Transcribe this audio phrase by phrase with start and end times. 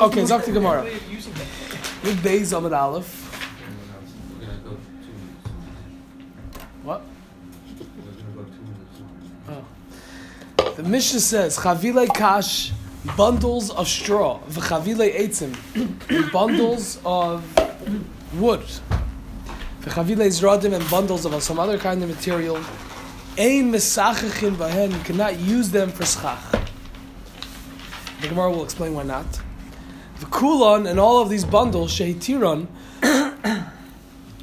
[0.00, 0.82] Okay, Zok to Gemara.
[0.82, 3.26] With Beis Amid Aleph.
[4.38, 5.48] We're gonna go two minutes.
[6.82, 7.02] What?
[7.78, 8.62] We're gonna go two
[10.56, 10.76] minutes.
[10.76, 12.72] The Mishnah says, Chavile Kash,
[13.16, 14.38] bundles of straw.
[14.48, 15.52] V'chavile Eitzim,
[16.32, 17.44] bundles of
[18.34, 18.64] wood.
[19.82, 22.56] V'chavile Zradim, and bundles of some other kind of material.
[23.36, 26.38] Ein Mesachachin Bahen, you cannot use them for schach.
[28.20, 29.26] The Gemara will explain why not.
[30.20, 32.66] The Kulon and all of these bundles, Shehitiron,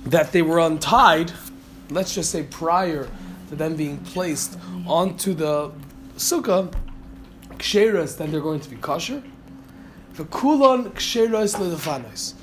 [0.06, 1.32] that they were untied,
[1.90, 3.10] let's just say prior
[3.50, 4.58] to them being placed
[4.88, 5.72] onto the
[6.18, 6.74] sukkah,
[7.58, 9.24] ksheras, then they're going to be kosher.
[10.16, 12.34] The kulon ksheras ledefanos.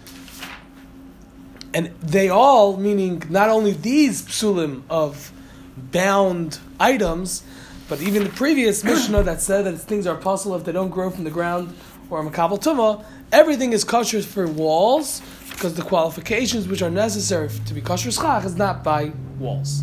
[1.74, 5.32] And they all, meaning not only these psulim of
[5.76, 7.42] bound items,
[7.88, 11.10] but even the previous Mishnah that said that things are possible if they don't grow
[11.10, 11.74] from the ground
[12.12, 13.02] or a makabel tumah,
[13.32, 18.44] everything is kosher for walls because the qualifications which are necessary to be kosher schach
[18.44, 19.82] is not by walls.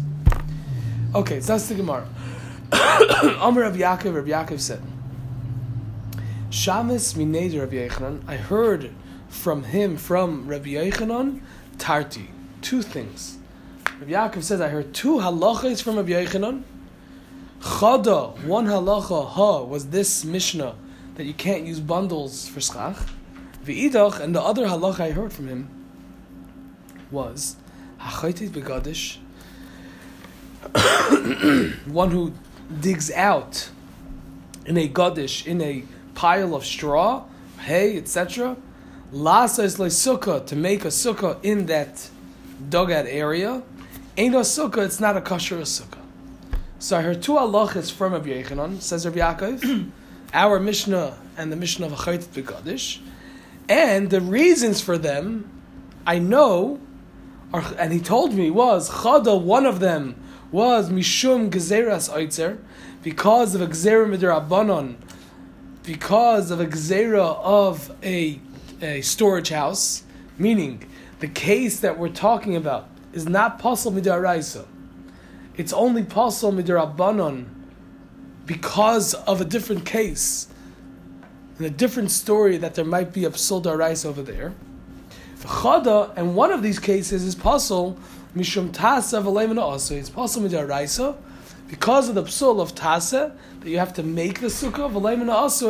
[1.16, 2.08] Okay, so that's the Gemara.
[3.42, 4.80] Amr Rav Yaakov, Rav Yaakov said,
[6.52, 8.92] Shamis mineder Rav Yechanan, I heard
[9.28, 11.42] from him, from Rabbi Yechanan,
[11.80, 12.30] Tarti,
[12.62, 13.40] two things.
[14.00, 16.62] Rav Yaakov says, I heard two halachas from Rabbi Yechanan.
[17.60, 20.76] Chada, one halacha, ha, was this Mishnah,
[21.20, 22.96] that you can't use bundles for schach.
[23.66, 25.70] V'idach, and the other halacha I heard from him
[27.12, 27.58] was,
[28.00, 29.18] hachaitit begadish,
[31.88, 32.32] one who
[32.80, 33.70] digs out
[34.66, 35.84] in a gadish, in a
[36.16, 37.26] pile of straw,
[37.58, 38.56] hay, etc.
[39.12, 42.10] Lasa is sukkah to make a sukkah in that
[42.70, 43.62] dugout area.
[44.16, 46.00] Ain't a sukkah, it's not a kosher sukkah.
[46.80, 49.92] So I heard two halachas from Rabbi Yechanan, says Rabbi Yaakov,
[50.34, 53.00] our Mishnah and the Mishnah of Achayt Begadish,
[53.68, 55.50] and the reasons for them,
[56.06, 56.80] I know,
[57.54, 59.40] are, and he told me was Chada.
[59.40, 60.16] One of them
[60.52, 62.58] was Mishum Gezeras Oitzer,
[63.04, 64.96] because of a Gzera Midrabanon,
[65.84, 68.40] because of a Gzera of a,
[68.82, 70.04] a storage house,
[70.38, 70.84] meaning
[71.20, 74.66] the case that we're talking about is not possible midaraisa.
[75.56, 77.46] It's only possible midarabanon
[78.50, 80.48] because of a different case,
[81.58, 84.56] and a different story that there might be a psul daraisa over there.
[85.38, 87.96] Chada, and one of these cases is possible
[88.36, 89.96] mishum tasa v'leimana also.
[89.96, 91.16] It's possible midaraisa
[91.68, 95.70] because of the psul of tasa that you have to make the sukkah v'leimana also,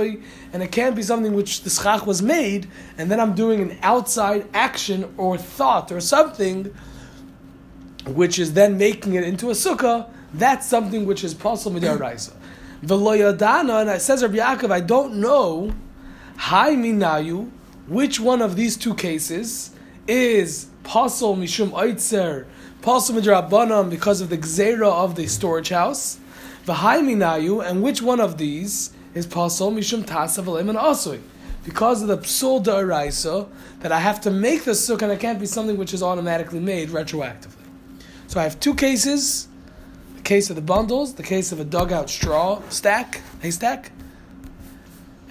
[0.53, 3.77] and it can't be something which the schach was made, and then I'm doing an
[3.83, 6.73] outside action or thought or something
[8.05, 12.31] which is then making it into a sukkah, that's something which is possible midaraisa.
[12.83, 15.73] V'loyadana, and it says Rabbi Yaakov, I don't know,
[16.37, 17.49] hi minayu,
[17.87, 19.71] which one of these two cases
[20.07, 22.45] is pasul mishum oitzer,
[22.81, 26.19] pasul midrabanan because of the gzera of the storage house,
[26.65, 31.19] v'hai minayu, and which one of these is pasul mishum tasav and asui,
[31.65, 33.49] because of the psul da'araisa
[33.81, 36.61] that I have to make the sukkah and it can't be something which is automatically
[36.61, 37.57] made retroactively.
[38.27, 39.48] So I have two cases:
[40.29, 43.91] case of the bundles, the case of a dugout straw stack, haystack,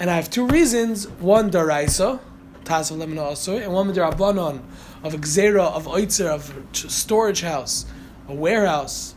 [0.00, 2.19] and I have two reasons: one daraisa,
[2.64, 4.60] tas of lemon also, and one darabanon
[5.04, 7.87] of a gzera of oitzer of storage house,
[8.28, 9.14] a warehouse,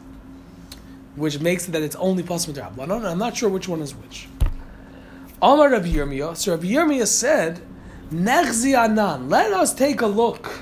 [1.15, 3.03] which makes it that it's only possible darabanon.
[3.03, 4.27] I'm not sure which one is which.
[5.41, 6.37] Amar Rabbi Yirmiyah.
[6.37, 7.59] So Rabbi Yirmiyah said,
[8.13, 10.61] "Nechzi anan." Let us take a look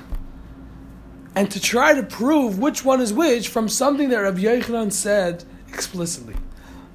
[1.35, 5.43] and to try to prove which one is which from something that Rabbi Yechanan said
[5.69, 6.35] explicitly.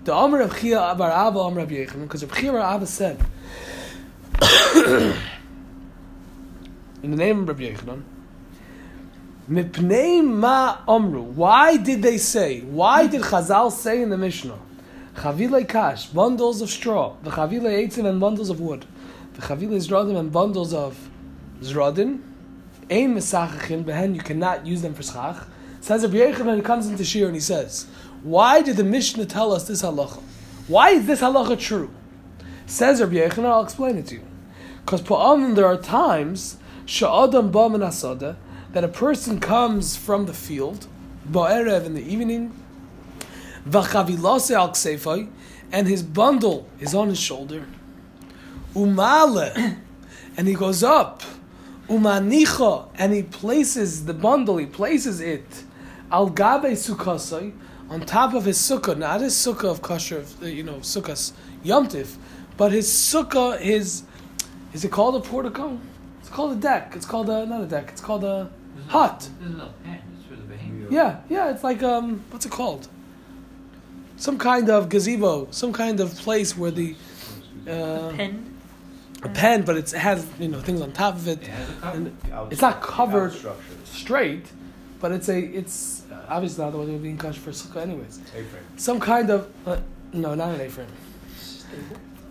[0.04, 3.18] The Amr of Chia Abar Abba Amr Rabbi Yechanan, because Rabbi Chia Abar Abba said,
[7.02, 8.02] in the name of Rabbi Yechanan,
[9.48, 11.20] Mipnei ma amru.
[11.20, 12.60] Why did they say?
[12.60, 14.58] Why did Chazal say in the Mishnah?
[15.16, 17.14] Chavile kash, bundles of straw.
[17.22, 18.86] The chavile eitzim and bundles of wood.
[19.34, 21.10] The chavile zradim and bundles of
[21.60, 22.20] zradin.
[22.90, 24.14] Ein mesachachin behen.
[24.14, 25.46] You cannot use them for schach.
[25.80, 27.86] Says Rabbi Yechanan, he comes into Shir and he says,
[28.22, 30.22] Why did the Mishnah tell us this halacha?
[30.66, 31.90] Why is this halacha true?
[32.66, 34.22] Says Rabbi Yechanan, I'll explain it to you.
[34.84, 35.02] Because
[35.54, 38.36] there are times sha'adam ba min asada
[38.72, 40.86] that a person comes from the field,
[41.30, 42.52] ba'erev in the evening,
[43.68, 45.30] v'chavilase al ksefai,
[45.72, 47.66] and his bundle is on his shoulder,
[48.74, 49.78] umale,
[50.36, 51.22] and he goes up,
[51.88, 55.64] umanicha, and he places the bundle, he places it,
[56.10, 57.52] al gabe sukkasai,
[57.90, 61.32] on top of his sukkah, not his sukkah of kosher, you know, sukkahs
[61.64, 62.16] yomtiv,
[62.56, 64.04] but his sukkah, his
[64.74, 65.78] Is it called a portico?
[66.18, 66.94] It's called a deck.
[66.96, 67.90] It's called a not a deck.
[67.90, 69.28] It's called a This hut.
[69.40, 70.00] This is a pen.
[70.16, 70.90] It's for the behemoth.
[70.90, 71.50] Yeah, yeah.
[71.50, 72.88] It's like um, what's it called?
[74.16, 76.96] Some kind of gazebo, some kind of place where the
[77.68, 78.53] uh, Pen.
[79.24, 81.42] A pen, but it's, it has you know things on top of it.
[81.42, 81.96] It has a cover.
[81.96, 83.32] And It's not covered.
[83.32, 83.60] Structure.
[83.84, 84.46] straight,
[85.00, 88.18] but it's a it's uh, obviously not the way they're being kosher for sukkah anyways.
[88.18, 88.64] A-frame.
[88.76, 89.78] Some kind of uh,
[90.12, 90.86] no, not an A-frame.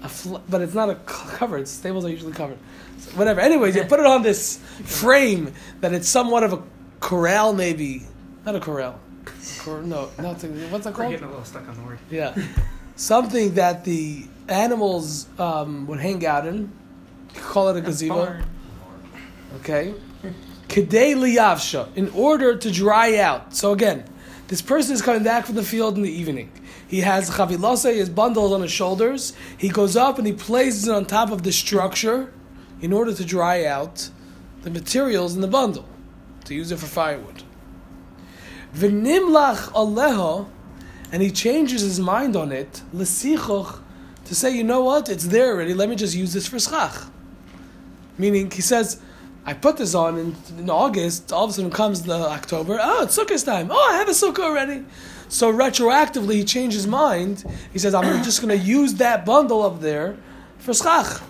[0.04, 1.68] A fl- but it's not a covered.
[1.68, 2.58] Stables are usually covered.
[3.00, 3.40] So whatever.
[3.42, 6.62] Anyways, you put it on this frame that it's somewhat of a
[7.00, 8.04] corral, maybe
[8.46, 9.00] not a corral.
[9.60, 11.12] Cor- no, not to, what's that We're called?
[11.12, 12.00] getting a little stuck on the word.
[12.12, 12.36] Yeah,
[12.98, 16.70] something that the animals um, would hang out in.
[17.36, 18.42] You call it a gazebo.
[19.58, 19.94] Okay.
[20.68, 23.56] Kedei liyavsha, in order to dry out.
[23.56, 24.06] So again,
[24.48, 26.52] this person is coming back from the field in the evening.
[26.88, 29.34] He has chavilose, his bundles on his shoulders.
[29.58, 32.32] He goes up and he places it on top of the structure
[32.82, 34.10] in order to dry out
[34.64, 35.86] the materials in the bundle
[36.46, 37.44] to use it for firewood.
[38.76, 40.48] V'nimlach aleha,
[41.12, 43.80] and he changes his mind on it, l'sichoch,
[44.26, 47.08] to say, you know what, it's there already, let me just use this for schach.
[48.18, 49.00] Meaning, he says,
[49.46, 53.04] I put this on in, in August, all of a sudden comes the October, oh,
[53.04, 54.86] it's Sukkot time, oh, I have a Sukkah already.
[55.28, 57.44] So retroactively, he changed his mind.
[57.74, 60.16] He says, I'm just going to use that bundle up there
[60.60, 61.22] for schach.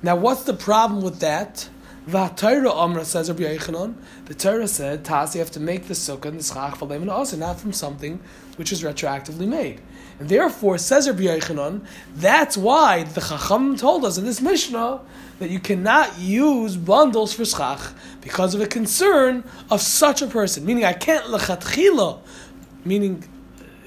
[0.00, 1.68] Now, what's the problem with that?
[2.08, 3.26] V'hatayra Amra says.
[3.26, 7.10] The Torah said, Tas, you have to make the sukkah and the schach for and
[7.10, 8.20] also not from something
[8.56, 9.80] which is retroactively made.
[10.20, 11.84] Therefore, says Rabbi Yochanan,
[12.16, 15.00] that's why the Chacham told us in this Mishnah
[15.38, 20.64] that you cannot use bundles for schach because of a concern of such a person.
[20.66, 22.18] Meaning, I can't lechatchila,
[22.84, 23.22] meaning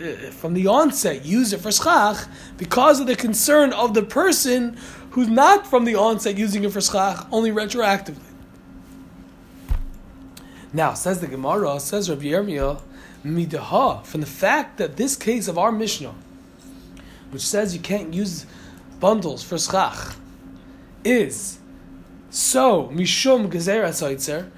[0.02, 2.26] uh, from the onset use it for schach
[2.58, 4.78] because of the concern of the person
[5.12, 8.31] who's not from the onset using it for schach, only retroactively.
[10.74, 12.82] Now, says the Gemara, says Rabbi Yirmiyah,
[13.26, 16.14] midaha, from the fact that this case of our Mishnah,
[17.32, 18.46] which says you can't use
[19.00, 20.16] bundles for schach,
[21.04, 21.60] is
[22.30, 24.50] so, mishum gezerah soitzer,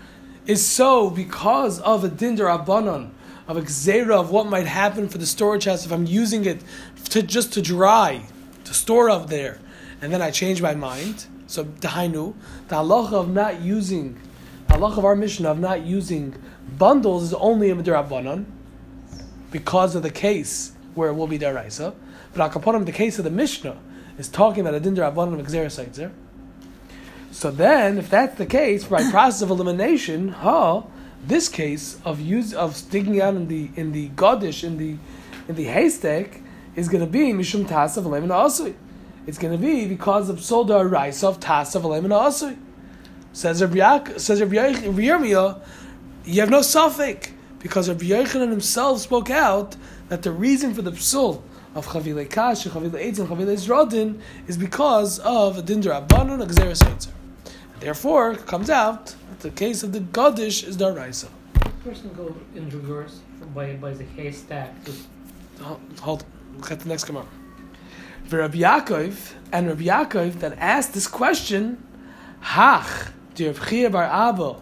[0.46, 3.10] is so because of a dinder abanon,
[3.48, 6.62] of a gzera of what might happen for the storage house if I'm using it
[7.10, 8.26] to just to dry,
[8.66, 9.60] to store up there,
[10.02, 11.26] and then I change my mind.
[11.48, 12.36] So dahainu,
[12.68, 14.20] the halacha of not using,
[14.74, 16.36] the halacha of our mission of not using
[16.78, 18.46] bundles is only in a midrabanan,
[19.52, 21.94] because of the case where it will be deraisa.
[22.34, 23.78] But akaponim, the case of the Mishnah,
[24.18, 26.12] is talking about a dinder abanon of.
[27.32, 30.84] So then, if that's the case, by process of elimination, huh?
[31.26, 34.98] This case of use of digging out in the in the godish in the
[35.48, 36.42] in the haystack
[36.76, 38.74] is going to be mishum tasav alemin asui.
[39.26, 42.58] It's going to be because of solda rice of tasav alemin asui.
[43.34, 45.60] Says Rabbi Yak, says Rabbi Yirmiyah,
[46.26, 49.76] you have no suffix because Rabbi Yochanan himself spoke out
[50.10, 51.42] that the reason for the psul
[51.76, 56.46] of Chavile Kash, Chavile Eitz, and Chavile Zrodin is because of a Dindra Abanun, a
[56.46, 57.10] Gzeres Eitzer.
[57.80, 61.28] Therefore, it comes out that the case of the Gadish is Daraisa.
[61.84, 63.20] person go in reverse
[63.54, 64.72] by by the haystack.
[64.86, 65.08] Just
[65.62, 66.26] Hold, hold,
[66.58, 67.26] look at the next Gemara.
[68.26, 71.84] For Rabbi Yaakov, and Rabbi Yaakov that asked this question,
[72.42, 74.56] Hach, the Rabbi Chia bar Abba,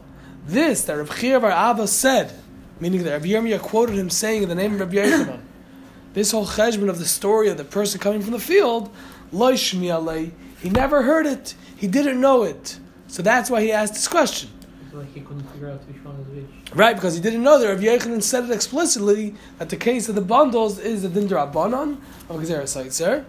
[0.46, 2.32] this that Rabbi Chia bar Abba said,
[2.80, 5.42] meaning that Rabbi Yirmiyah quoted him saying in the name of Rabbi Yochanan,
[6.14, 8.94] this whole cheshbon of the story of the person coming from the field,
[9.32, 12.80] Lo Shmi Alei, he never heard it, he didn't know it.
[13.08, 14.50] So that's why he asked this question.
[14.94, 16.76] like he couldn't figure out which one is which.
[16.76, 20.16] Right, because he didn't know that Rabbi Yochanan said it explicitly that the case of
[20.16, 21.98] the bundles is the Dindra Abanon
[22.30, 23.26] of Gezerah Saitzer.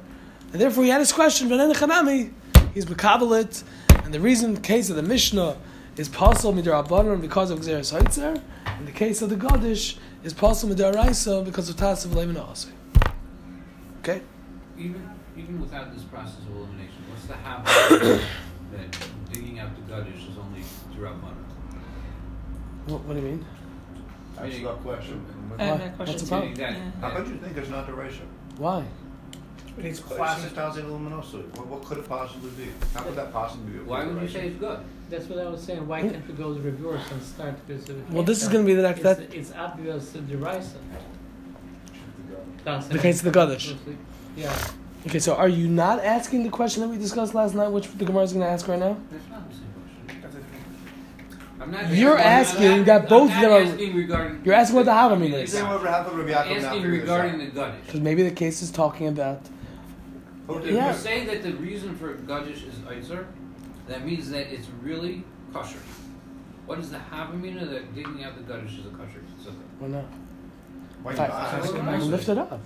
[0.53, 2.33] And therefore he had his question, but then Chanami,
[2.75, 3.65] he's Makabalit,
[4.13, 5.57] and the reason the case of the Mishnah
[5.97, 10.35] is possible Midar Abanon because of Gezerah Saitzer, and the case of the Gadish is
[10.35, 12.73] possible Midar Raisa because of Tasav Levin Asay.
[14.01, 14.21] Okay?
[14.77, 18.21] Even even without this process of elimination, what's the habit
[18.73, 18.99] that
[19.33, 20.61] digging out the gadish is only
[20.95, 21.33] Rabbanan?
[22.85, 23.47] What, what do you mean?
[24.37, 25.25] That's the question.
[25.59, 25.87] I have Why?
[25.87, 26.53] that What's the problem?
[26.53, 26.61] too.
[26.61, 26.91] That- Yeah.
[27.01, 28.27] How could you think it's not the ratio?
[29.77, 29.85] Why?
[29.85, 30.43] It's It classic.
[30.45, 31.45] seems Tazi luminoso.
[31.57, 32.71] What, what could it possibly be?
[32.95, 33.79] How could that possibly be?
[33.79, 34.79] a Why would you say it's good?
[35.11, 35.87] That's what I was saying.
[35.87, 38.67] Why can't we go the reverse and start with the Well, this is going to
[38.67, 39.01] be the next.
[39.01, 40.77] It's, That, it's obvious the derisa.
[42.89, 43.77] the case of the Gadish.
[44.37, 44.53] Yeah.
[45.07, 48.05] Okay, so are you not asking the question that we discussed last night, which the
[48.05, 48.97] Gemara is going to ask right now?
[49.11, 49.65] That's not the same
[50.23, 50.41] question.
[51.61, 51.91] I'm not.
[51.93, 54.41] You're I'm not- asking I'm that not- both I'm them not are- asking regarding.
[54.45, 55.53] You're asking what the Havamim Is is.
[55.59, 57.55] Say whatever happened, Rabbi I'm Yaakov now asking figure this regarding out.
[57.55, 57.87] the gadish.
[57.87, 59.41] Because maybe the case is talking about.
[60.47, 60.93] Who If Yeah.
[60.93, 63.27] you say that the reason for gadish is Eitzer,
[63.89, 65.79] that means that it's really kosher.
[66.67, 69.55] What is the havamina that digging out the gutters is a kosher sukkah?
[69.81, 70.05] Well, no.
[71.03, 71.89] Why If you I, not?
[71.89, 72.61] I, I lift it up.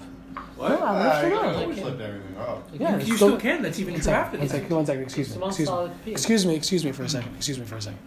[0.56, 0.68] What?
[0.68, 1.56] No, I lift you it can up.
[1.56, 2.68] always lift everything up.
[2.74, 3.62] Yeah, you, you still- still can.
[3.62, 4.52] That's even One true second, after one this.
[4.52, 5.02] second, one second.
[5.04, 5.46] Excuse me.
[5.46, 6.12] Excuse me.
[6.12, 6.56] Excuse me.
[6.56, 7.34] Excuse me for a second.
[7.36, 7.98] Excuse me for a second.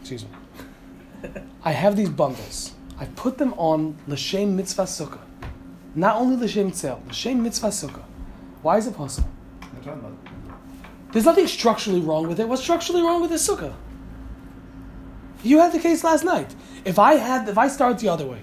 [0.00, 0.30] Excuse me.
[1.64, 2.72] I have these bundles.
[2.98, 5.20] I put them on l'shem mitzvah sukkah.
[5.94, 8.02] Not only l'shem tzel, l'shem mitzvah sukkah.
[8.66, 9.30] Why is it possible?
[9.62, 10.16] I'm talking about.
[11.12, 12.48] There's nothing structurally wrong with it.
[12.48, 13.72] What's structurally wrong with this sukkah?
[15.44, 16.52] You had the case last night.
[16.84, 18.40] If I had, if I start the other way,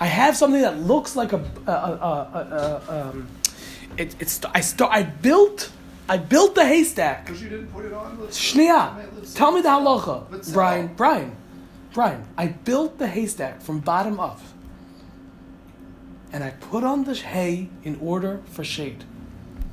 [0.00, 3.28] I have something that looks like a, a, a, a, um,
[3.98, 5.70] it, it's I start, I built,
[6.08, 7.26] I built the haystack.
[7.26, 8.16] Because you didn't put it on.
[8.28, 10.86] Shnia, tell me the halacha, Brian.
[10.96, 11.36] Brian,
[11.92, 12.24] Brian.
[12.38, 14.40] I built the haystack from bottom up,
[16.32, 19.04] and I put on the hay in order for shade.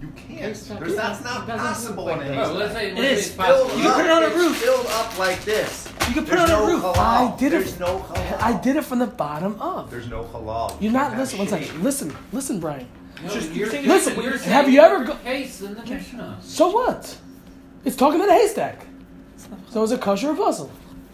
[0.04, 0.40] You can't.
[0.42, 2.46] Haystack There's, that's doesn't- possible in like a that.
[2.48, 3.28] Oh, let's say, let's say is.
[3.28, 3.78] it's Build possible.
[3.78, 4.58] You can put it on a it's roof.
[4.58, 5.88] Filled up like this.
[6.10, 6.84] You can put There's it on no a roof.
[6.84, 6.98] halal.
[6.98, 8.42] I did it- no halal.
[8.42, 9.90] I did it from the bottom up.
[9.90, 10.72] There's no halal.
[10.72, 11.40] You're You not can't listen.
[11.40, 11.68] have One shade.
[11.68, 11.84] second.
[11.86, 12.88] Listen, listen, Brian.
[13.24, 15.84] No, Just- you're listen, saying, you're have saying you ever different go- case than the
[15.86, 16.38] Mishnah?
[16.42, 17.16] So what?
[17.86, 18.86] It's talking about a haystack.
[19.72, 20.70] So is it kosher or puzzle?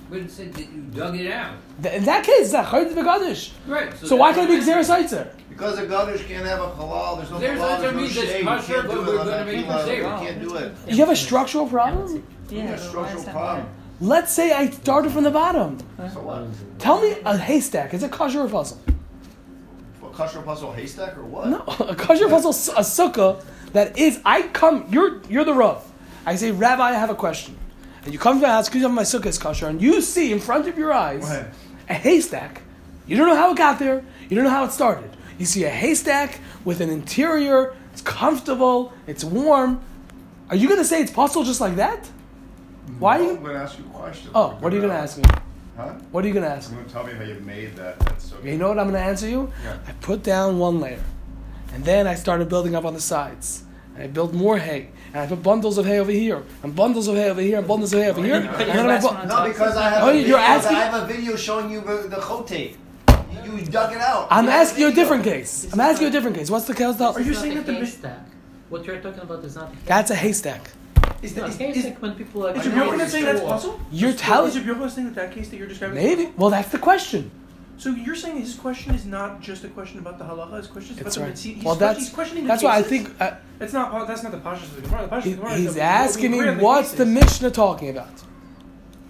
[0.10, 1.56] But it said that you dug it out.
[1.84, 3.51] Th- In that case, it's a chayt v'gadish.
[3.68, 3.94] Right.
[3.98, 5.28] So why can't it be what I'm xeris eitzer?
[5.50, 7.18] Because a Gaddish can't have a halal.
[7.18, 7.78] There's no Xeris halal.
[7.78, 8.39] Eitzer There's no means it's shade.
[8.39, 9.98] You kosher, can't but do it we're gonna that make it halal.
[9.98, 10.74] You can't do it.
[10.88, 12.24] You have a structural problem.
[12.50, 13.68] You have a structural problem.
[14.01, 15.78] Let's say I started from the bottom.
[16.13, 16.48] So what?
[16.80, 17.94] Tell me a haystack.
[17.94, 18.80] Is it kosher or puzzle?
[20.00, 21.50] What, kosher puzzle haystack or what?
[21.50, 24.20] No, a kosher puzzle, a sukkah that is.
[24.25, 24.86] I come.
[24.89, 25.84] You're you're the rav.
[26.25, 27.58] I say, Rabbi, I have a question.
[28.03, 30.01] And you come to my house because you have my sukkah is kosher, and you
[30.01, 31.46] see in front of your eyes Right.
[31.89, 32.62] a haystack.
[33.08, 34.03] You don't know how it got there.
[34.29, 35.10] You don't know how it started.
[35.38, 37.74] You see a haystack with an interior.
[37.94, 38.94] It's comfortable.
[39.08, 39.82] It's warm.
[40.50, 42.08] Are you going to say it's possible just like that?
[43.00, 43.36] Why are No, you?
[43.38, 44.32] I'm going to ask you a question.
[44.34, 45.24] Oh, what are you going to ask me?
[45.27, 45.39] Uh,
[45.77, 45.94] huh?
[46.12, 46.84] What are you going to ask You're me?
[46.84, 48.00] going to tell me how you made that.
[48.00, 49.51] That's so You know what I'm going to answer you?
[49.63, 49.77] Yeah.
[49.88, 51.01] I put down one layer,
[51.74, 53.63] and then I started building up on the sides.
[53.96, 57.08] And I built more hay, and I put bundles of hay over here, and bundles
[57.08, 58.36] of hay over here, and bundles of hay over here.
[58.36, 60.13] And you put your then last bu- one on No, because I have Oh, a
[60.13, 62.51] you're video, asking- I have a video showing you the, the chote.
[63.46, 64.28] You, you dug it out.
[64.30, 65.68] I'm You asking you a different case.
[65.74, 66.50] I'm asking you a different case.
[66.51, 66.96] What's the case?
[66.96, 68.20] This Are you is not saying a that the haystack.
[68.70, 70.62] What you're talking about is not a That's a haystack.
[71.22, 73.39] Is, No, that, is, is, haystack when people are is I your know saying that's
[73.39, 73.50] true.
[73.50, 73.80] puzzle?
[73.92, 75.96] You're Is telling your Yochanan saying that that case that you're describing?
[75.96, 76.32] maybe.
[76.38, 77.32] Well, that's the question.
[77.80, 80.58] So you're saying his question is not just a question about the halacha.
[80.58, 81.36] His question is That's about right.
[81.36, 81.56] the mitzvah.
[81.56, 84.06] He's, Well, that's he's questioning the that's why I think uh, That's not.
[84.06, 85.08] That's not the pashas of the Gemara.
[85.08, 87.06] The pashas he- of the Gemara he's asking me the what's the.
[87.06, 88.12] Mishnah talking about.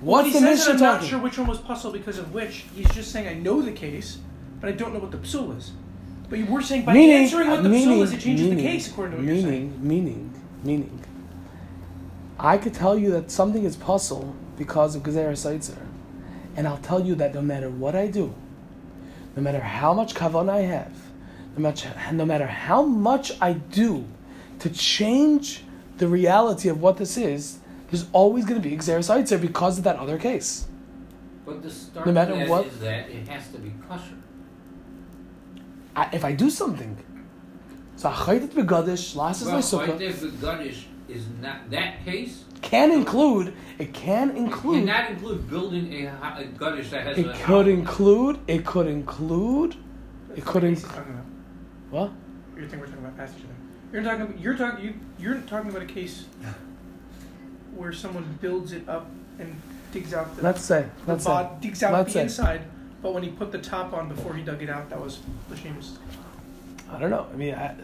[0.01, 2.31] What's he the says that Mishnah I'm not sure which one was puzzle because of
[2.31, 2.65] which.
[2.75, 4.19] He's just saying I know the case,
[4.61, 5.71] but I don't know what the psul is.
[6.29, 8.63] But you were saying by meaning, answering what the meaning, psul is, it changes meaning,
[8.63, 9.87] the case according to what you're meaning, saying.
[9.87, 11.03] meaning, meaning.
[12.37, 15.87] I could tell you that something is puzzle because of Gezer Seitzer,
[16.55, 18.35] and I'll tell you that no matter what I do,
[19.39, 20.91] no matter how much kavan I have,
[21.55, 24.05] no matter, no matter how much I do
[24.59, 25.63] to change
[25.97, 29.95] the reality of what this is, there's always going to be Seitzer because of that
[29.95, 30.67] other case.
[31.45, 34.17] But the start No matter what- is that it has to be kosher.
[35.95, 36.97] I, if I do something,
[37.95, 39.97] so achayit begadish, lasses my Well, sukkah.
[39.97, 42.43] the guttish is not that case.
[42.61, 47.29] Can include it can include Cannot include building a, a guttish that has it a
[47.33, 47.67] could house.
[47.67, 49.75] include it could include
[50.35, 51.25] it could That's inc- not the case he's talking about.
[51.91, 52.11] what
[52.61, 53.45] You think we're talking about past each?
[53.91, 54.21] You're talking.
[54.21, 54.85] About, you're talking.
[54.85, 56.25] You, you're talking about a case
[57.75, 59.55] where someone builds it up and
[59.91, 62.23] digs out the, let's say the let's say bod, digs out let's the say.
[62.23, 62.61] inside.
[63.01, 65.97] But when he put the top on before he dug it out, that was Lashemus.
[66.91, 67.75] I don't know I mean I,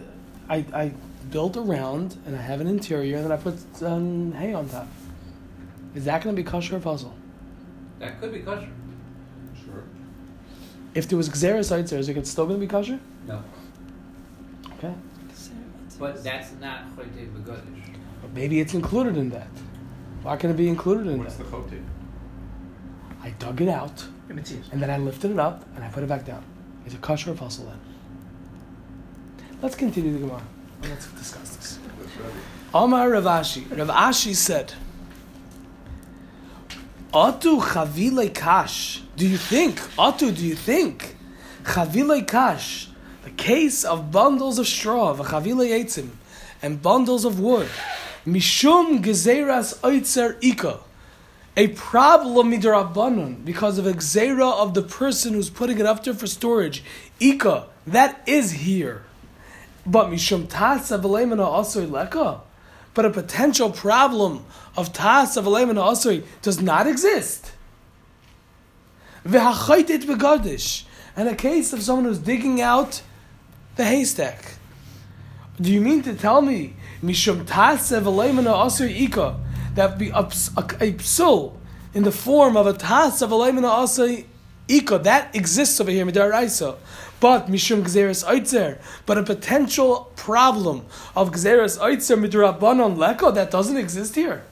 [0.50, 0.92] I I
[1.32, 4.88] built around and I have an interior and then I put um, hay on top
[5.96, 7.14] is that going to be kosher or puzzle
[8.00, 8.70] That could be kosher.
[9.64, 9.84] Sure.
[10.94, 13.44] if there was xeris Seitzer, is it still going to be kosher No.
[14.74, 14.94] okay
[16.00, 17.96] But that's not chote begadish.
[18.22, 19.48] but maybe it's included in that
[20.24, 21.82] why can it be included in What's that the chote?
[23.24, 24.40] I dug it out And
[24.72, 26.44] and then I lifted it up and I put it back down.
[26.86, 27.80] Is it kosher or puzzle then?
[29.62, 30.42] Let's continue the Gemara.
[30.90, 31.80] Let's discuss this.
[32.74, 33.64] Omar Rav Ashi.
[33.64, 34.74] Ravashi said,
[37.12, 39.02] Otu chavile kash.
[39.16, 41.16] Do you think, Otu, do you think,
[41.64, 42.90] chavile kash,
[43.24, 46.10] the case of bundles of straw, v'chavile eitzim,
[46.62, 47.70] and bundles of wood,
[48.28, 50.80] mishum gezeras oitzer ika,
[51.58, 56.14] a problem midrabanan because of a gzera of the person who's putting it up there
[56.14, 56.84] for storage,
[57.20, 59.04] ika, that is here.
[59.86, 62.42] But mishum tasa v'leimana asoy leka,
[62.94, 67.52] but a potential problem of tas and asui does not exist.
[69.26, 73.02] V'hachaytit begadish, and a case of someone who's digging out
[73.76, 74.56] the haystack.
[75.62, 79.40] Do you mean to tell me mishum tas of alayim ika
[79.76, 81.58] that be a, a, a psul
[81.94, 84.26] in the form of a tas and asui
[84.68, 86.76] ika that exists over here midaraisa,
[87.20, 93.78] but mishum gzeres oitzer, but a potential problem of gzeres oitzer midrabanon leko that doesn't
[93.78, 94.44] exist here.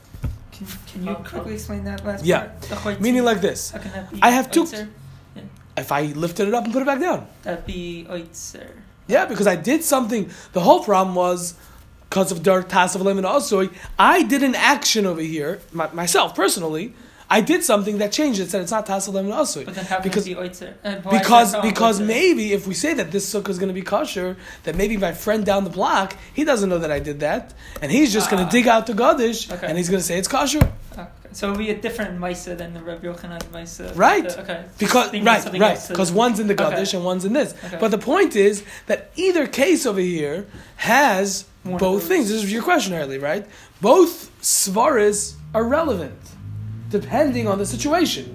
[0.51, 2.39] Can, can you quickly explain that last Yeah.
[2.41, 2.61] part?
[2.61, 3.71] Chayt- Meaning like this.
[3.71, 4.87] How can that be I have two- oitzer?
[5.75, 7.25] If I lifted it up and put it back down.
[7.41, 8.67] that'd be oitzer.
[9.07, 10.29] Yeah, because I did something.
[10.53, 11.55] The whole problem was
[12.09, 13.71] because of dark tas of lemon asoi.
[13.97, 16.93] I did an action over here my, myself personally.
[17.29, 18.49] I did something that changed it.
[18.49, 19.65] Said it's not tas of lemon asoi.
[19.65, 20.73] But then how Because- it be oitzer?
[21.09, 22.05] Because because oitzer?
[22.05, 25.11] maybe if we say that this sukkah is going to be kosher, that maybe my
[25.13, 28.43] friend down the block he doesn't know that I did that, and he's just going
[28.43, 28.45] Ah.
[28.47, 29.67] to dig out the gadish Okay.
[29.67, 30.59] and he's going to say it's kosher.
[30.93, 31.07] Okay.
[31.31, 33.91] So it'll be a different Maisa than the Rabbi Yochanan Maisa.
[33.95, 34.29] Right.
[34.29, 34.63] The- okay.
[34.77, 36.75] Because right, right, because one's in the Okay.
[36.75, 37.55] Gadish and one's in this.
[37.65, 37.77] Okay.
[37.79, 42.29] But the point is that either case over here has both things.
[42.29, 43.47] This is your question, Harley, right?
[43.81, 46.13] Both svaras are relevant
[46.93, 48.25] depending on the situation.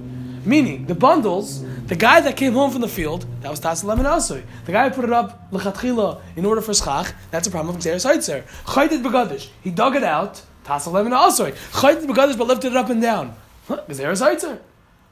[0.45, 4.07] Meaning, the bundles, the guy that came home from the field, that was Tas Lemon
[4.07, 4.43] Asui.
[4.67, 7.83] The guy who put it up lechatchila in order for schach, that's a problem of
[7.83, 8.45] Xeris Heitzer.
[8.65, 11.53] Chaydet Begadish, he dug it out, Tas Lemon Asui.
[11.81, 13.35] Chaydet Begadish, but lifted it up and down.
[13.69, 14.59] Xeris Heitzer.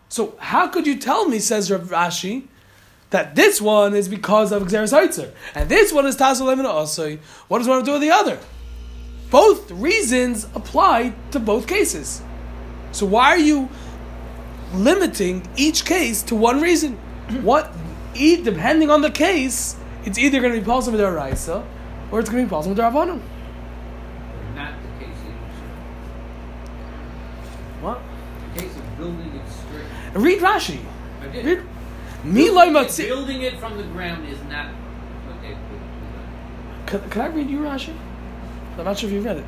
[0.08, 2.44] So how could you tell me, says Rav Ashi,
[3.10, 7.20] that this one is because of Xeris Heitzer, and this one is Tas Lemon Asui?
[7.48, 8.38] What does one have to do with the other?
[9.30, 12.22] Both reasons apply to both cases.
[12.92, 13.68] So why are you
[14.74, 16.94] limiting each case to one reason?
[17.42, 17.72] what,
[18.14, 21.66] e- depending on the case, it's either going to be possible with Raisa
[22.10, 23.20] or it's going to be Paulson with Ravanim.
[24.54, 25.16] Not the case
[27.80, 28.00] What?
[28.54, 30.22] The case of building it straight.
[30.22, 30.78] Read Rashi.
[31.22, 31.44] I did.
[31.44, 31.62] Read.
[32.24, 34.68] Building it- Building it from the ground is not.
[35.38, 35.56] Okay.
[36.86, 37.94] Can, can I read you Rashi?
[38.78, 39.44] I'm not sure if you read it.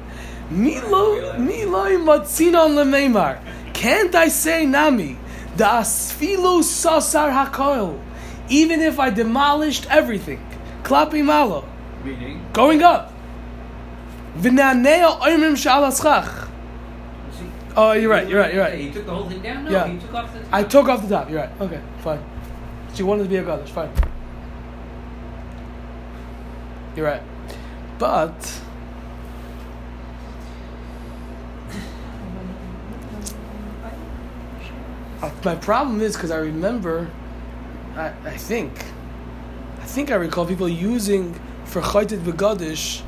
[0.50, 3.38] Milo Miloi matzinon lemeimar.
[3.74, 5.16] Can't I say nami?
[5.56, 7.98] Da asfilu sasar hakoil.
[8.48, 10.40] Even if I demolished everything,
[10.82, 11.64] klapi malo.
[12.04, 12.44] Meaning.
[12.52, 13.12] Going up.
[14.38, 16.46] V'naneo oimrim shalaschach.
[17.76, 18.92] Oh, you're right, you're right, you're He right.
[18.94, 19.64] took the whole thing down?
[19.64, 19.86] No, Yeah.
[19.86, 20.48] he took off the top.
[20.52, 21.60] I took off the top, you're right.
[21.60, 22.18] Okay, fine.
[22.94, 23.90] She wanted to be a goddess, fine.
[26.96, 27.22] You're right.
[27.98, 28.60] But
[35.20, 37.10] Uh, my problem is because I remember,
[37.96, 38.84] I, I think,
[39.80, 43.02] I think I recall people using for chaytit begadish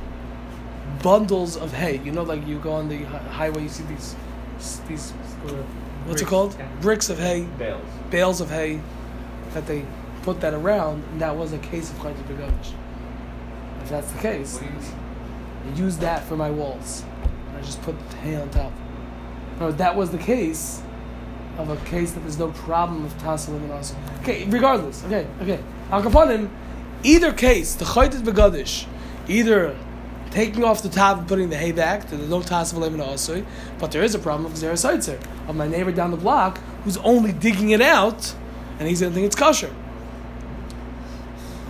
[1.02, 2.00] bundles of hay.
[2.04, 4.16] You know, like you go on the highway, you see these,
[4.88, 5.12] these,
[6.06, 6.56] what's it called?
[6.80, 7.84] Bricks of hay, Bales.
[8.10, 8.80] bales of hay,
[9.54, 9.86] that they
[10.22, 12.72] put that around, and that was a case of chaytit begadish.
[13.82, 14.94] If that's the case, What do you mean?
[15.72, 17.04] I used that for my walls.
[17.56, 18.72] I just put hay on top.
[19.60, 20.82] No, that was the case
[21.60, 23.94] of a case that there's no problem with tassel and also.
[24.20, 25.04] Okay, regardless.
[25.04, 25.60] Okay, okay.
[25.90, 26.48] Al Kapanim,
[27.02, 28.86] either case, the chaytit begadish,
[29.28, 29.76] either
[30.30, 33.44] taking off the top and putting the hay back, there's no tassel and also,
[33.78, 35.18] but there is a problem of zera
[35.48, 38.34] of my neighbor down the block who's only digging it out,
[38.78, 39.74] and he's gonna think it's kosher.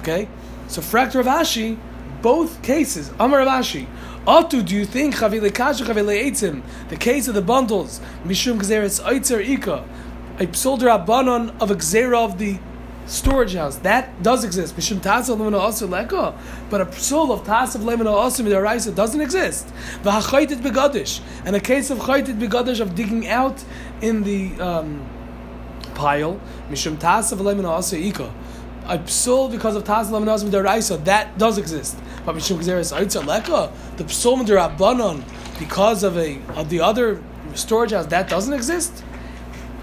[0.00, 0.28] Okay,
[0.68, 1.78] so fractor of Ashi,
[2.22, 3.10] both cases.
[3.18, 3.86] Amar Rav Ashi.
[4.26, 9.82] Atu, do you think chavile kasha the case of the bundles, mishum gzeres oitzer ika,
[10.38, 12.58] a psolder abanon of a gzera of the
[13.06, 14.76] storage house, that does exist.
[14.76, 19.66] Mishum tasa lemina also leka, but a psul of tasa lemina also midaraisa doesn't exist.
[20.02, 23.64] V'hachaytit begadish, and a case of chaytit begadish of digging out
[24.02, 25.02] in the um,
[25.94, 28.30] pile, mishum tasa lemina also ika
[28.86, 31.98] a psul because of tas lamanaz midaraisa that does exist.
[32.24, 35.22] But mishum gzeres leka, the psul midarabanon
[35.58, 37.22] because of a of the other
[37.54, 39.04] storage house that doesn't exist.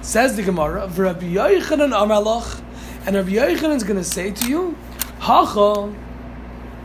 [0.01, 2.61] Says the Gemara, Rabbi Yochanan Amalach,
[3.05, 4.77] and Rabbi Yochanan is going to say to you,
[5.19, 5.93] Hacha,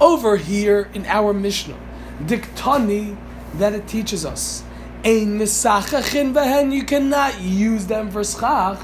[0.01, 1.79] over here in our Mishnah,
[2.25, 3.17] Diktani,
[3.55, 4.65] that it teaches us,
[5.05, 8.81] Ein misachachin behen, you cannot use them for schach.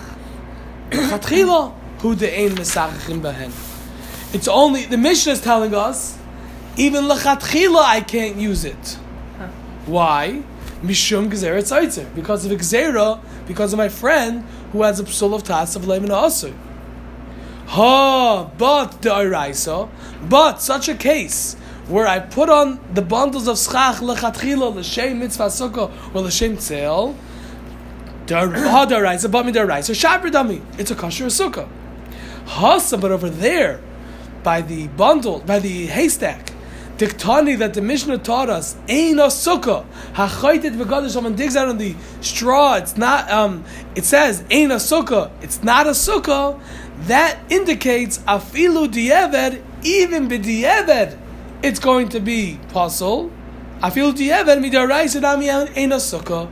[2.00, 3.52] Who the ein misachachin behen.
[4.32, 6.16] It's only the Mishnah is telling us,
[6.76, 8.98] even lechatchila I can't use it.
[9.86, 10.42] Why?
[10.82, 12.14] Mishum gezerah.
[12.14, 16.10] Because of gezerah, because of my friend who has a psul of tas of lemon
[16.10, 16.54] asur.
[17.68, 19.88] Ha, but the Iraisa,
[20.28, 21.54] but such a case
[21.88, 27.16] where I put on the bundles of schach lechatchila l'shem mitzvah sukkah or l'shem tzel,
[28.26, 30.62] hadaraisa but midaraisa shaper dami.
[30.78, 31.68] It's a kosher sukkah.
[32.48, 33.80] Hasa, but over there,
[34.42, 36.52] by the bundle, by the haystack,
[36.96, 39.86] Diktani that the Mishnah taught us, Ein a sukkah.
[40.14, 44.76] Hachaitit v'gadish, someone digs out on the straw, it's not, um, it says, Ein a
[44.76, 46.60] sukkah, it's not a sukkah.
[47.02, 51.16] That indicates, afilu dieved, even b'dieved,
[51.62, 53.30] it's going to be puzzle.
[53.80, 56.50] Afilu dieved, midaraisa dami ein a sukkah.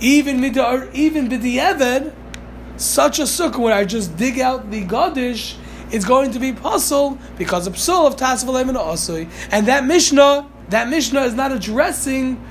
[0.00, 2.12] Even midar, even b'dieved,
[2.76, 5.56] such a sukkah where I just dig out the gadish,
[5.90, 9.28] it's going to be puzzle because of psul of tasvalim and asui.
[9.50, 12.42] And that Mishnah, that Mishnah is not addressing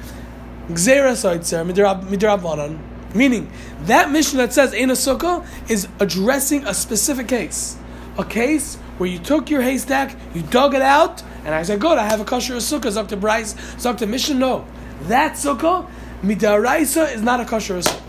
[0.69, 2.79] gzera soitzer midrabanan.
[3.13, 7.77] Meaning that Mishnah that says in a sukkah is addressing a specific case,
[8.17, 11.97] a case where you took your haystack, you dug it out, and I said, "Good,
[11.97, 14.35] I have a kosher sukkah." Zok to Bryce, Zok to Mishnah.
[14.35, 14.65] No,
[15.03, 15.85] that sukkah
[16.23, 18.01] midaraisa is not a kosher sukkah.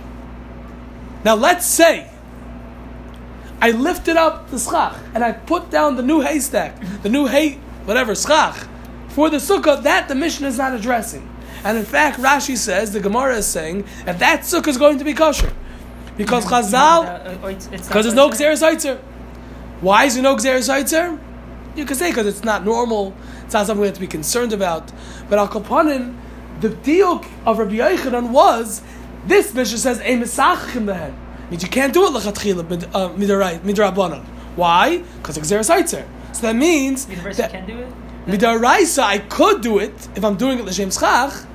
[1.24, 2.10] Now let's say
[3.60, 7.54] I lifted up the schach and I put down the new haystack, the new hay,
[7.86, 8.68] whatever, schach,
[9.08, 11.30] for the sukkah, that the mission is not addressing.
[11.64, 15.04] And in fact, Rashi says, the Gemara is saying, that that sukkah is going to
[15.04, 15.52] be kosher.
[16.16, 18.98] Because Chazal, because there's no Xeris Eitzer.
[19.80, 21.18] Why is there no Xeris Eitzer?
[21.74, 24.52] You can say because it's not normal, it's not something we have to be concerned
[24.52, 24.92] about.
[25.28, 26.16] But Al Kapanin,
[26.60, 28.82] the deal of Rabbi Yochanan was,
[29.26, 31.14] this Mishnah says, a misach in the head
[31.50, 34.24] means you can't do it lechatchila uh, midrabanan.
[34.56, 34.98] Why?
[35.18, 36.06] Because of xeris eitzer.
[36.32, 37.88] So that means that can do it.
[38.26, 41.46] midaraisa I could do it if I'm doing it l'shem schach,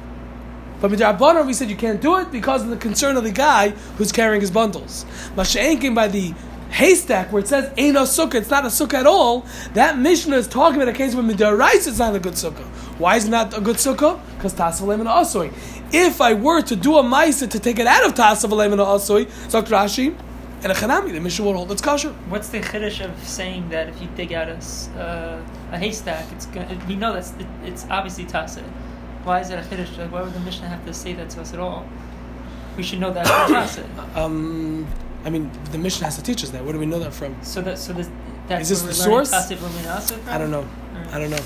[0.81, 3.69] but midrabanan we said you can't do it because of the concern of the guy
[3.97, 5.05] who's carrying his bundles.
[5.35, 6.33] Masha'enkin by the
[6.71, 9.45] haystack where it says ain't a sukkah, it's not a sukkah at all.
[9.73, 12.65] That Mishnah is talking about a case where midaraisa is not a good sukkah.
[12.99, 14.19] Why is it not a good sukkah?
[14.35, 15.51] Because tasvalim and asoi.
[15.91, 19.25] If I were to do a ma'isa to take it out of tasvalim and asoi,
[19.47, 20.15] Zok Rashi,
[20.61, 22.09] and a chanami, the Mishnah will hold it's kosher.
[22.27, 24.57] What's the chiddush of saying that if you dig out a,
[24.99, 28.61] uh, a haystack, it's going we know that's it, it's obviously tasa.
[29.23, 29.97] Why is it a chiddush?
[29.97, 31.87] Like, why would the Mishnah have to say that to us at all?
[32.75, 34.15] We should know that it's tasa.
[34.17, 34.85] Um,
[35.23, 36.63] I mean, the Mishnah has to teach us that.
[36.63, 37.41] Where do we know that from?
[37.41, 38.09] So that so this
[38.47, 39.29] that's Is this the source?
[39.29, 40.67] from I don't know.
[40.93, 41.13] Alright.
[41.13, 41.43] I don't know.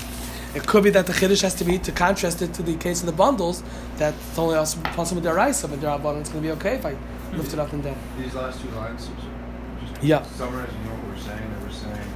[0.54, 3.00] It could be that the chiddush has to be to contrast it to the case
[3.00, 3.62] of the bundles.
[3.98, 6.52] That it's only also possible with their rice, but their abundant it's going to be
[6.58, 6.96] okay if I
[7.32, 7.96] lift it up and down.
[8.18, 10.22] These last two lines, just Yeah.
[10.22, 12.08] summarizing what we're saying, that we're saying,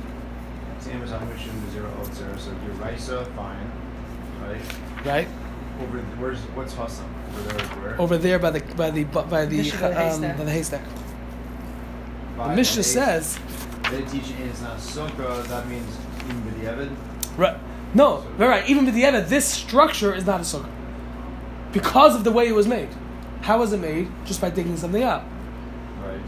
[0.80, 3.70] same as Amishim, the zero out zero, so your Raisa, fine,
[4.42, 4.60] right?
[5.04, 5.28] Right
[5.82, 7.06] Over, where's, what's Hassan?
[7.34, 8.00] Over there, where?
[8.00, 9.62] over there by the by the by the by the um,
[9.94, 10.38] haystack.
[10.38, 10.82] by the haystack.
[12.36, 13.38] Five The Mishnah says
[13.90, 15.96] They teach it it's not sukkah, that means
[16.28, 16.96] even b'diavad.
[17.36, 17.56] right.
[17.94, 18.68] No, right, right.
[18.68, 20.68] Even with the Eva, this structure is not a sukkah
[21.72, 22.88] because of the way it was made.
[23.42, 24.08] How was it made?
[24.24, 25.24] Just by digging something up.
[26.02, 26.20] Right.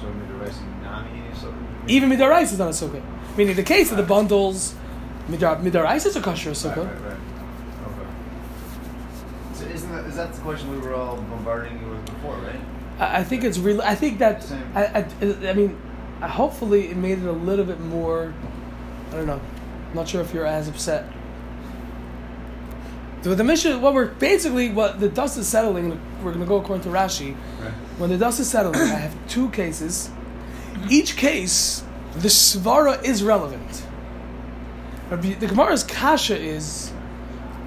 [0.00, 1.54] So Midrash Nami, so.
[1.86, 3.02] Even midarais is not a sukkah.
[3.36, 4.74] Meaning the case of the bundles,
[5.28, 6.86] midar midarais is a kosher Right, sukkah.
[6.86, 7.16] right, right.
[7.86, 8.08] Okay.
[9.54, 12.60] So isn't that, is that the question we were all bombarding you with before, right?
[12.98, 13.80] I, I think it's real.
[13.82, 15.80] I think that I, I, I mean,
[16.20, 18.34] hopefully it made it a little bit more.
[19.12, 19.40] I don't know.
[19.92, 21.06] I'm not sure if you're as upset.
[23.20, 26.00] The, the mission, what we're basically, what the dust is settling.
[26.24, 27.36] We're going to go according to Rashi.
[27.60, 27.70] Right.
[27.98, 30.10] When the dust is settling, I have two cases.
[30.88, 33.86] Each case, the svara is relevant.
[35.10, 36.88] The Gemara's kasha is,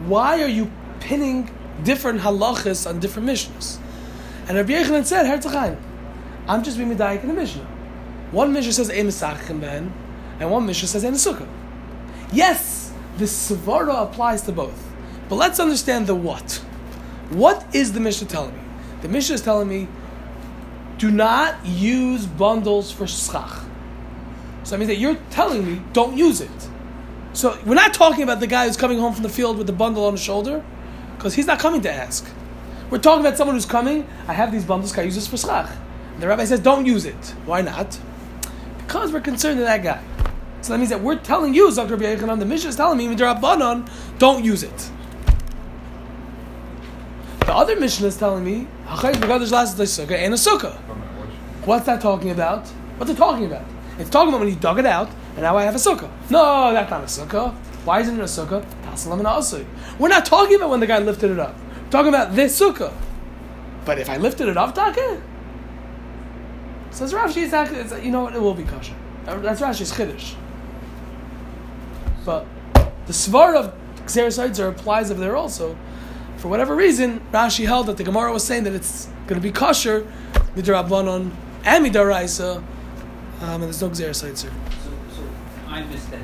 [0.07, 1.51] why are you pinning
[1.83, 3.79] different halachas on different missions?
[4.47, 5.77] And Rabbi Yechanan said, Herzchaim,
[6.47, 7.65] I'm just being medayik in the Mishnah.
[8.31, 9.93] One Mishnah says Ben,
[10.39, 11.47] and one Mishnah says Ein Sukkah.
[12.31, 14.91] Yes, the Svara applies to both.
[15.29, 16.63] But let's understand the what.
[17.29, 18.61] What is the Mishnah telling me?
[19.01, 19.88] The Mishnah is telling me,
[20.97, 23.63] do not use bundles for schach.
[24.63, 26.69] So that means that you're telling me, don't use it.
[27.33, 29.73] So we're not talking about the guy who's coming home from the field with the
[29.73, 30.63] bundle on his shoulder,
[31.17, 32.25] because he's not coming to ask.
[32.89, 34.07] We're talking about someone who's coming.
[34.27, 34.91] I have these bundles.
[34.93, 35.69] Can I use this for schach?
[36.13, 37.99] And the rabbi says, "Don't use it." Why not?
[38.77, 40.01] Because we're concerned with that guy.
[40.65, 43.88] So that means that we're telling you, Rabbi Yechanan, the Mishnah is telling me, Midrabanan,
[44.17, 44.89] don't use it.
[47.41, 50.75] The other Mishnah is telling me, "Hachayit b'gadosh lasas sukkah and a sukkah."
[51.65, 52.67] What's that talking about?
[52.97, 53.62] What's it talking about?
[53.99, 56.10] It's talking about when you dug it out, and now I have a sukkah.
[56.32, 57.54] No, that's not a sukkah.
[57.84, 58.65] Why isn't it a sukkah?
[59.99, 61.54] We're not talking about when the guy lifted it up.
[61.84, 62.91] We're talking about this sukkah.
[63.86, 65.21] But if I lifted it up, Taka,
[66.89, 68.34] says Rashi, it's you know what?
[68.36, 68.95] It will be kosher.
[69.25, 70.34] That's Rashi's chiddush.
[72.25, 72.45] But
[73.05, 73.73] the svar of
[74.05, 75.77] Xeris applies over there also.
[76.38, 79.51] For whatever reason, Rashi held that the Gemara was saying that it's going to be
[79.51, 80.05] kosher,
[80.55, 81.31] midrabanon
[81.63, 82.63] and midaraisa, um,
[83.41, 84.49] and there's no Xeris So, so
[85.67, 86.19] I missed that